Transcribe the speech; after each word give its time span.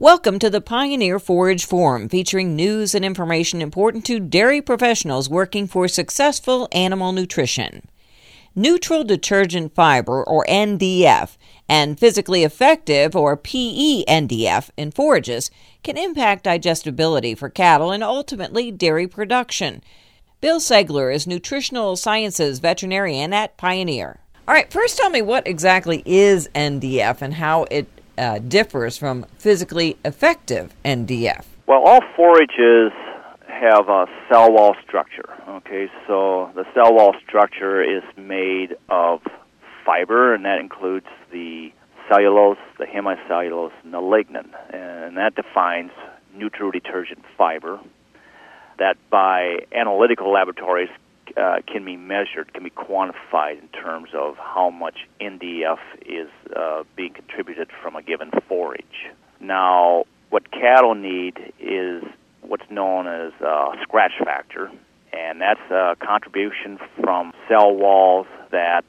Welcome 0.00 0.38
to 0.38 0.48
the 0.48 0.60
Pioneer 0.60 1.18
Forage 1.18 1.64
Forum, 1.64 2.08
featuring 2.08 2.54
news 2.54 2.94
and 2.94 3.04
information 3.04 3.60
important 3.60 4.04
to 4.04 4.20
dairy 4.20 4.62
professionals 4.62 5.28
working 5.28 5.66
for 5.66 5.88
successful 5.88 6.68
animal 6.70 7.10
nutrition. 7.10 7.82
Neutral 8.54 9.02
detergent 9.02 9.74
fiber, 9.74 10.22
or 10.22 10.46
NDF, 10.48 11.36
and 11.68 11.98
physically 11.98 12.44
effective, 12.44 13.16
or 13.16 13.36
PENDF, 13.36 14.70
in 14.76 14.92
forages 14.92 15.50
can 15.82 15.96
impact 15.96 16.44
digestibility 16.44 17.34
for 17.34 17.48
cattle 17.48 17.90
and 17.90 18.04
ultimately 18.04 18.70
dairy 18.70 19.08
production. 19.08 19.82
Bill 20.40 20.60
Seglar 20.60 21.12
is 21.12 21.26
nutritional 21.26 21.96
sciences 21.96 22.60
veterinarian 22.60 23.32
at 23.32 23.56
Pioneer. 23.56 24.20
All 24.46 24.54
right, 24.54 24.72
first 24.72 24.96
tell 24.96 25.10
me 25.10 25.22
what 25.22 25.48
exactly 25.48 26.04
is 26.06 26.48
NDF 26.54 27.20
and 27.20 27.34
how 27.34 27.64
it 27.64 27.88
uh, 28.18 28.38
differs 28.40 28.98
from 28.98 29.24
physically 29.38 29.96
effective 30.04 30.74
NDF? 30.84 31.44
Well, 31.66 31.82
all 31.84 32.00
forages 32.16 32.92
have 33.46 33.88
a 33.88 34.06
cell 34.30 34.52
wall 34.52 34.74
structure. 34.86 35.28
Okay, 35.48 35.88
so 36.06 36.50
the 36.54 36.64
cell 36.74 36.94
wall 36.94 37.14
structure 37.26 37.82
is 37.82 38.02
made 38.16 38.76
of 38.88 39.20
fiber, 39.84 40.34
and 40.34 40.44
that 40.44 40.60
includes 40.60 41.06
the 41.32 41.72
cellulose, 42.08 42.58
the 42.78 42.84
hemicellulose, 42.84 43.72
and 43.82 43.92
the 43.92 43.98
lignin, 43.98 44.48
and 44.72 45.16
that 45.16 45.34
defines 45.34 45.90
nutrient 46.34 47.24
fiber. 47.36 47.78
That 48.78 48.96
by 49.10 49.66
analytical 49.72 50.32
laboratories 50.32 50.90
uh, 51.36 51.56
can 51.66 51.84
be 51.84 51.96
measured, 51.96 52.52
can 52.52 52.64
be 52.64 52.70
quantified 52.70 53.60
in 53.60 53.68
terms 53.68 54.10
of 54.14 54.36
how 54.36 54.70
much 54.70 55.06
NDF 55.20 55.78
is 56.04 56.28
uh, 56.54 56.84
being 56.96 57.12
contributed 57.12 57.68
from 57.82 57.96
a 57.96 58.02
given 58.02 58.30
forage. 58.48 59.10
Now, 59.40 60.04
what 60.30 60.50
cattle 60.50 60.94
need 60.94 61.52
is 61.60 62.02
what's 62.42 62.70
known 62.70 63.06
as 63.06 63.32
uh, 63.44 63.72
scratch 63.82 64.12
factor, 64.24 64.70
and 65.12 65.40
that's 65.40 65.70
a 65.70 65.96
contribution 66.00 66.78
from 67.00 67.32
cell 67.48 67.74
walls 67.74 68.26
that 68.50 68.84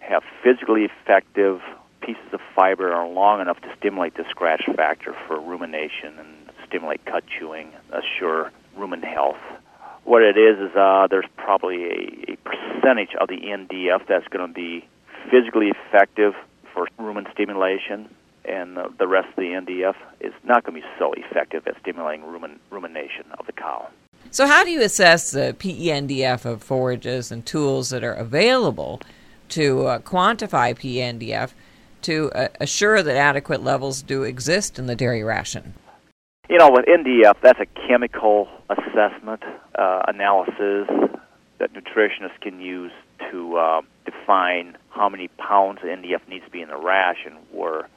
have 0.00 0.22
physically 0.42 0.84
effective 0.84 1.60
pieces 2.00 2.32
of 2.32 2.40
fiber 2.54 2.92
are 2.92 3.08
long 3.08 3.40
enough 3.40 3.60
to 3.60 3.68
stimulate 3.78 4.14
the 4.14 4.24
scratch 4.28 4.62
factor 4.76 5.14
for 5.26 5.40
rumination 5.40 6.18
and 6.18 6.50
stimulate 6.66 7.04
cud 7.06 7.24
chewing, 7.38 7.72
assure 7.90 8.52
rumen 8.76 9.02
health 9.02 9.38
what 10.04 10.22
it 10.22 10.36
is 10.36 10.58
is 10.58 10.76
uh, 10.76 11.06
there's 11.10 11.26
probably 11.36 11.84
a, 11.84 12.32
a 12.32 12.36
percentage 12.44 13.14
of 13.20 13.28
the 13.28 13.36
NDF 13.36 14.06
that's 14.06 14.28
going 14.28 14.46
to 14.46 14.52
be 14.52 14.86
physically 15.30 15.70
effective 15.70 16.34
for 16.72 16.88
rumen 16.98 17.30
stimulation, 17.32 18.08
and 18.44 18.76
the, 18.76 18.92
the 18.98 19.06
rest 19.06 19.28
of 19.28 19.36
the 19.36 19.42
NDF 19.42 19.94
is 20.20 20.32
not 20.44 20.64
going 20.64 20.80
to 20.80 20.86
be 20.86 20.94
so 20.98 21.12
effective 21.14 21.66
at 21.66 21.78
stimulating 21.80 22.24
rumen, 22.24 22.58
rumination 22.70 23.24
of 23.38 23.46
the 23.46 23.52
cow. 23.52 23.88
So, 24.30 24.46
how 24.46 24.64
do 24.64 24.70
you 24.70 24.82
assess 24.82 25.30
the 25.30 25.54
PENDF 25.58 26.44
of 26.44 26.62
forages 26.62 27.30
and 27.30 27.44
tools 27.44 27.90
that 27.90 28.02
are 28.02 28.14
available 28.14 29.00
to 29.50 29.86
uh, 29.86 29.98
quantify 30.00 30.74
PENDF 30.74 31.52
to 32.02 32.30
uh, 32.32 32.48
assure 32.60 33.02
that 33.02 33.16
adequate 33.16 33.62
levels 33.62 34.02
do 34.02 34.22
exist 34.24 34.78
in 34.78 34.86
the 34.86 34.96
dairy 34.96 35.22
ration? 35.22 35.74
You 36.48 36.58
know, 36.58 36.70
with 36.70 36.84
NDF, 36.86 37.36
that's 37.40 37.60
a 37.60 37.66
chemical 37.88 38.48
assessment 38.68 39.42
uh, 39.74 40.02
analysis 40.08 40.88
that 41.58 41.72
nutritionists 41.72 42.40
can 42.40 42.60
use 42.60 42.92
to 43.30 43.56
uh, 43.56 43.80
define 44.04 44.76
how 44.90 45.08
many 45.08 45.28
pounds 45.28 45.78
of 45.82 45.88
NDF 45.88 46.26
needs 46.28 46.44
to 46.44 46.50
be 46.50 46.62
in 46.62 46.68
the 46.68 46.76
ration, 46.76 47.34
where 47.52 47.88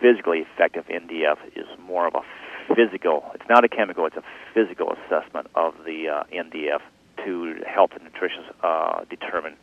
physically 0.00 0.38
effective 0.38 0.84
NDF 0.86 1.38
is 1.54 1.66
more 1.78 2.06
of 2.06 2.14
a 2.14 2.74
physical, 2.74 3.24
it's 3.34 3.48
not 3.48 3.64
a 3.64 3.68
chemical, 3.68 4.06
it's 4.06 4.16
a 4.16 4.24
physical 4.54 4.92
assessment 4.92 5.46
of 5.54 5.74
the 5.84 6.08
uh, 6.08 6.24
NDF 6.32 6.80
to 7.24 7.56
help 7.66 7.92
the 7.92 8.00
nutritionists 8.00 8.52
uh, 8.62 9.04
determine 9.08 9.56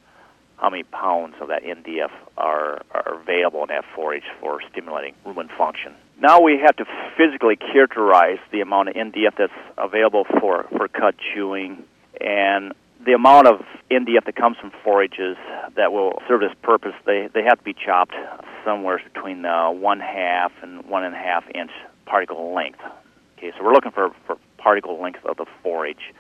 how 0.58 0.70
many 0.70 0.84
pounds 0.84 1.36
of 1.42 1.50
that 1.50 1.64
NDF 1.64 2.12
are, 2.38 2.82
are 2.92 3.22
available 3.22 3.62
in 3.64 3.70
that 3.70 3.86
forage 3.96 4.24
for 4.40 4.62
stimulating 4.72 5.14
rumen 5.26 5.50
function. 5.58 5.94
Now 6.20 6.42
we 6.42 6.60
have 6.60 6.76
to 6.78 6.86
physically 7.18 7.56
characterize 7.56 8.40
the 8.52 8.62
amount 8.62 8.90
of 8.90 8.96
NDF 8.96 9.36
that's 9.38 9.54
available 9.78 10.26
for, 10.40 10.68
for 10.78 10.88
cud 10.88 11.16
chewing 11.34 11.84
and 12.22 12.74
the 13.06 13.14
amount 13.14 13.48
of 13.48 13.62
NDF 13.92 14.26
that 14.26 14.36
comes 14.36 14.58
from 14.58 14.72
forages 14.84 15.38
that 15.76 15.92
will 15.92 16.22
serve 16.28 16.42
this 16.42 16.54
purpose, 16.62 16.94
they, 17.06 17.30
they 17.34 17.44
have 17.44 17.58
to 17.58 17.64
be 17.64 17.74
chopped 17.74 18.16
somewhere 18.64 19.02
between 19.14 19.46
uh, 19.46 19.72
one 19.72 20.00
half 20.00 20.52
and 20.62 20.86
one 20.86 21.04
and 21.04 21.14
a 21.14 21.18
half 21.18 21.44
inch 21.54 21.72
particle 22.06 22.54
length. 22.54 22.80
Okay, 23.38 23.52
so 23.58 23.64
we're 23.64 23.74
looking 23.74 23.92
for, 23.92 24.12
for 24.26 24.38
particle 24.58 25.02
length 25.02 25.26
of 25.26 25.38
the 25.38 25.46
forage. 25.62 26.14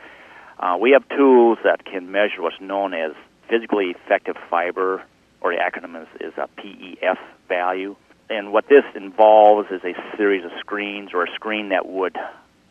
Uh, 0.59 0.77
we 0.79 0.91
have 0.91 1.07
tools 1.09 1.57
that 1.63 1.85
can 1.85 2.11
measure 2.11 2.41
what's 2.41 2.59
known 2.59 2.94
as 2.94 3.11
physically 3.53 3.91
effective 3.91 4.36
fiber, 4.50 5.03
or 5.41 5.53
the 5.53 5.59
acronym 5.59 6.02
is, 6.02 6.08
is 6.19 6.34
a 6.38 6.47
PEF 6.59 7.18
value. 7.47 7.96
And 8.30 8.52
what 8.52 8.68
this 8.68 8.84
involves 8.96 9.69
is 9.69 9.81
a 9.84 9.94
series 10.18 10.44
of 10.44 10.52
screens 10.59 11.12
or 11.14 11.24
a 11.24 11.31
screen 11.36 11.69
that 11.69 11.88
would 11.88 12.18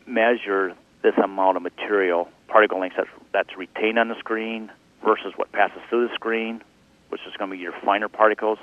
measure 0.05 0.75
this 1.01 1.13
amount 1.23 1.57
of 1.57 1.63
material, 1.63 2.27
particle 2.47 2.79
length 2.79 2.95
that's, 2.97 3.09
that's 3.31 3.57
retained 3.57 3.97
on 3.97 4.09
the 4.09 4.15
screen 4.19 4.71
versus 5.05 5.31
what 5.35 5.51
passes 5.51 5.79
through 5.89 6.07
the 6.07 6.13
screen, 6.15 6.61
which 7.09 7.21
is 7.27 7.33
going 7.37 7.49
to 7.49 7.55
be 7.55 7.61
your 7.61 7.73
finer 7.85 8.09
particles. 8.09 8.59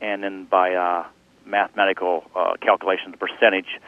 And 0.00 0.22
then 0.22 0.46
by 0.46 0.74
uh, 0.74 1.06
mathematical 1.44 2.24
uh, 2.34 2.54
calculation, 2.62 3.10
the 3.10 3.18
percentage, 3.18 3.78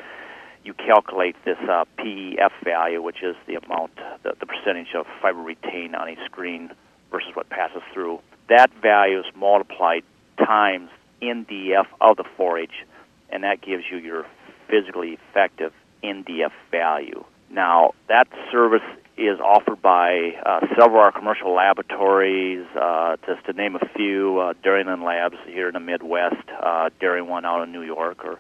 you 0.65 0.75
calculate 0.75 1.37
this 1.44 1.56
uh, 1.62 1.84
PEF 1.98 2.50
value, 2.62 3.00
which 3.00 3.22
is 3.22 3.37
the 3.47 3.54
amount, 3.54 3.92
the, 4.22 4.34
the 4.38 4.47
percentage 4.47 4.94
of 4.94 5.06
fiber 5.22 5.41
retained 5.41 5.97
on 5.97 6.09
a 6.09 6.16
screen 6.26 6.71
versus 7.12 7.30
what 7.34 7.48
passes 7.48 7.82
through. 7.92 8.20
That 8.48 8.70
value 8.82 9.20
is 9.20 9.26
multiplied 9.36 10.02
times 10.38 10.90
NDF 11.22 11.86
of 12.00 12.16
the 12.16 12.24
forage, 12.36 12.84
and 13.30 13.44
that 13.44 13.60
gives 13.60 13.84
you 13.90 13.98
your 13.98 14.26
physically 14.68 15.18
effective 15.30 15.72
NDF 16.02 16.50
value. 16.70 17.24
Now, 17.50 17.92
that 18.08 18.26
service 18.50 18.82
is 19.16 19.38
offered 19.40 19.82
by 19.82 20.32
uh, 20.44 20.60
several 20.70 21.00
of 21.00 21.04
our 21.04 21.12
commercial 21.12 21.54
laboratories, 21.54 22.66
uh, 22.74 23.16
just 23.26 23.44
to 23.46 23.52
name 23.52 23.76
a 23.76 23.88
few, 23.94 24.38
uh, 24.38 24.54
Labs 24.64 25.36
here 25.46 25.68
in 25.68 25.74
the 25.74 25.80
Midwest, 25.80 26.48
uh, 26.60 26.88
One 27.00 27.44
out 27.44 27.62
in 27.62 27.72
New 27.72 27.82
York, 27.82 28.24
or 28.24 28.38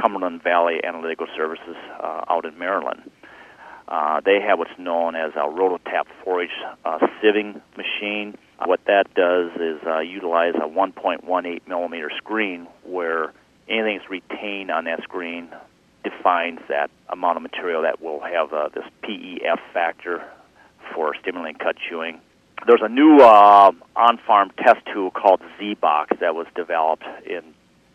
Cumberland 0.00 0.42
Valley 0.42 0.80
Analytical 0.84 1.26
Services 1.36 1.76
uh, 2.00 2.24
out 2.28 2.44
in 2.44 2.56
Maryland. 2.58 3.10
Uh, 3.88 4.20
they 4.24 4.40
have 4.40 4.58
what's 4.58 4.78
known 4.78 5.14
as 5.14 5.32
a 5.36 5.48
Ro-Tap 5.48 6.08
forage 6.24 6.50
uh, 6.84 6.98
sieving 7.22 7.60
machine. 7.76 8.36
What 8.64 8.80
that 8.86 9.14
does 9.14 9.52
is 9.60 9.80
uh, 9.86 10.00
utilize 10.00 10.54
a 10.56 10.68
1.18 10.68 11.68
millimeter 11.68 12.10
screen 12.16 12.66
where 12.84 13.32
anything 13.68 13.98
that's 13.98 14.10
retained 14.10 14.70
on 14.70 14.84
that 14.84 15.02
screen 15.02 15.48
defines 16.02 16.60
that 16.68 16.90
amount 17.08 17.36
of 17.36 17.42
material 17.42 17.82
that 17.82 18.00
will 18.00 18.20
have 18.20 18.52
uh, 18.52 18.68
this 18.74 18.84
PEF 19.02 19.58
factor 19.72 20.24
for 20.94 21.14
stimulating 21.20 21.58
cud 21.58 21.76
chewing. 21.88 22.20
There's 22.66 22.82
a 22.82 22.88
new 22.88 23.18
uh, 23.18 23.72
on-farm 23.94 24.50
test 24.58 24.80
tool 24.92 25.10
called 25.10 25.40
ZBox 25.60 26.18
that 26.20 26.34
was 26.34 26.46
developed 26.54 27.04
in 27.24 27.42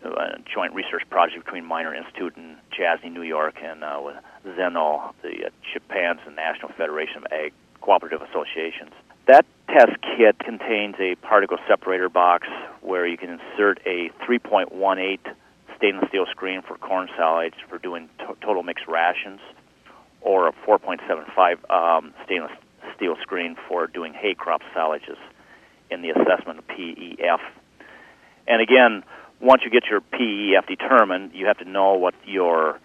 a 0.03 0.38
joint 0.53 0.73
research 0.73 1.03
project 1.09 1.46
between 1.46 1.66
Miner 1.66 1.94
Institute 1.94 2.35
in 2.38 2.56
Chazy, 2.78 3.12
New 3.12 3.23
York, 3.23 3.56
and 3.62 3.84
uh, 3.84 4.12
ZEN-NOH, 4.44 5.13
the 5.22 5.46
uh, 5.46 5.50
Japan's 5.74 6.19
National 6.35 6.72
Federation 6.78 7.18
of 7.18 7.25
Ag 7.31 7.53
Cooperative 7.81 8.22
Associations. 8.22 8.91
That 9.28 9.46
test 9.68 9.94
kit 10.02 10.40
contains 10.40 10.96
a 11.00 11.16
particle 11.16 11.57
separator 11.68 12.09
box 12.09 12.47
where 12.81 13.06
you 13.06 13.18
can 13.18 13.29
insert 13.29 13.79
a 13.85 14.09
3.18 14.28 15.19
stainless 15.78 16.09
steel 16.09 16.25
screen 16.29 16.62
for 16.62 16.78
corn 16.78 17.09
silage 17.18 17.56
for 17.69 17.78
doing 17.78 18.09
to- 18.19 18.38
total 18.41 18.64
mixed 18.64 18.88
rations, 18.88 19.40
or 20.22 20.47
a 20.47 20.53
4.75 20.67 21.70
um, 21.70 22.14
stainless 22.26 22.52
steel 22.96 23.16
screen 23.22 23.55
for 23.67 23.88
doing 23.88 24.14
hay 24.14 24.35
crop 24.35 24.61
silages 24.76 25.17
in 25.90 26.02
the 26.02 26.09
assessment 26.09 26.59
of 26.59 26.67
PEF. 26.67 27.40
And 28.47 28.61
again, 28.61 29.03
once 29.40 29.64
you 29.66 29.72
get 29.72 29.84
your 29.90 30.02
PEF 30.02 30.67
determined, 30.67 31.32
you 31.34 31.47
have 31.47 31.58
to 31.58 31.66
know 31.66 31.93
what 31.93 32.14
your 32.26 32.79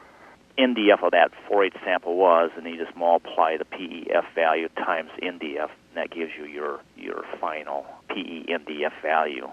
NDF 0.58 1.03
of 1.03 1.11
that 1.12 1.32
forage 1.47 1.75
sample 1.85 2.17
was, 2.17 2.50
and 2.56 2.67
you 2.67 2.82
just 2.82 2.97
multiply 2.97 3.56
the 3.56 3.64
PEF 3.64 4.25
value 4.35 4.69
times 4.70 5.11
NDF, 5.23 5.69
and 5.69 5.97
that 5.97 6.11
gives 6.11 6.32
you 6.38 6.47
your 6.47 6.81
your 6.97 7.25
final 7.41 7.87
PE 8.08 8.44
NDF 8.47 8.93
value. 9.03 9.49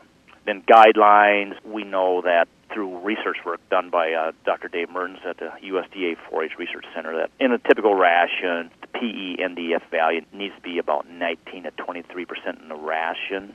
Then 0.45 0.61
guidelines, 0.61 1.55
we 1.65 1.83
know 1.83 2.21
that 2.21 2.47
through 2.73 2.99
research 2.99 3.37
work 3.45 3.61
done 3.69 3.89
by 3.89 4.13
uh, 4.13 4.31
Dr. 4.45 4.67
Dave 4.67 4.89
Mertens 4.89 5.19
at 5.25 5.37
the 5.37 5.51
USDA 5.63 6.17
Forage 6.29 6.53
Research 6.57 6.85
Center 6.95 7.15
that 7.17 7.29
in 7.39 7.51
a 7.51 7.59
typical 7.59 7.95
ration, 7.95 8.71
the 8.81 8.87
PE 8.87 9.43
NDF 9.43 9.89
value 9.91 10.21
needs 10.33 10.55
to 10.55 10.61
be 10.61 10.79
about 10.79 11.09
19 11.09 11.63
to 11.63 11.71
23 11.71 12.25
percent 12.25 12.59
in 12.61 12.69
the 12.69 12.75
ration, 12.75 13.53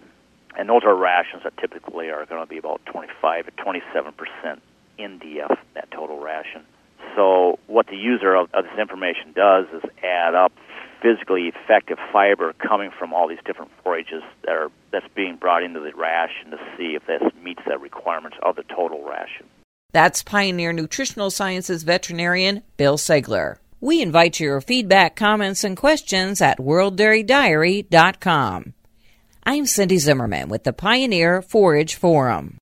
and 0.56 0.68
those 0.68 0.82
are 0.84 0.94
rations 0.94 1.42
that 1.44 1.56
typically 1.56 2.10
are 2.10 2.26
going 2.26 2.42
to 2.42 2.48
be 2.48 2.58
about 2.58 2.84
25 2.86 3.46
to 3.46 3.50
27 3.52 4.12
percent 4.12 4.62
NDF, 4.98 5.56
that 5.74 5.90
total 5.90 6.20
ration. 6.20 6.64
So 7.16 7.58
what 7.66 7.86
the 7.86 7.96
user 7.96 8.34
of, 8.34 8.48
of 8.54 8.64
this 8.64 8.78
information 8.78 9.32
does 9.34 9.66
is 9.72 9.82
add 10.02 10.34
up 10.34 10.52
physically 11.02 11.52
effective 11.54 11.98
fiber 12.12 12.52
coming 12.54 12.90
from 12.96 13.12
all 13.12 13.28
these 13.28 13.38
different 13.44 13.70
forages 13.82 14.22
that 14.44 14.52
are 14.52 14.70
that's 14.92 15.08
being 15.14 15.36
brought 15.36 15.62
into 15.62 15.80
the 15.80 15.92
ration 15.94 16.50
to 16.50 16.56
see 16.76 16.96
if 16.96 17.06
this 17.06 17.22
meets 17.42 17.62
the 17.66 17.78
requirements 17.78 18.36
of 18.42 18.56
the 18.56 18.64
total 18.64 19.04
ration. 19.04 19.46
That's 19.92 20.22
Pioneer 20.22 20.72
Nutritional 20.72 21.30
Sciences 21.30 21.82
veterinarian 21.82 22.62
Bill 22.76 22.98
Seglar. 22.98 23.58
We 23.80 24.02
invite 24.02 24.40
your 24.40 24.60
feedback, 24.60 25.14
comments, 25.14 25.62
and 25.62 25.76
questions 25.76 26.40
at 26.40 26.58
worlddairydiary.com. 26.58 28.74
I'm 29.44 29.66
Cindy 29.66 29.98
Zimmerman 29.98 30.48
with 30.48 30.64
the 30.64 30.72
Pioneer 30.72 31.40
Forage 31.40 31.94
Forum. 31.94 32.58